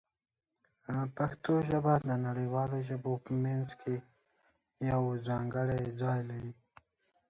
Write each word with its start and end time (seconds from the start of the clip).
پښتو 1.17 1.53
ژبه 1.69 1.93
د 2.09 2.09
نړیوالو 2.27 2.77
ژبو 2.89 3.13
په 3.23 3.31
منځ 3.43 3.69
کې 3.81 3.95
یو 4.91 5.01
ځانګړی 5.27 5.83
ځای 6.01 6.19
لري. 6.29 6.53